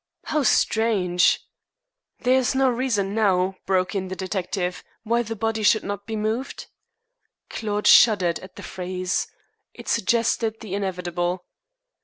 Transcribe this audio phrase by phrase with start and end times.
[0.23, 1.41] "How strange!"
[2.21, 6.15] "There is no reason now," broke in the detective, "why the body should not be
[6.15, 6.65] moved?"
[7.51, 9.27] Claude shuddered at the phrase.
[9.75, 11.45] It suggested the inevitable.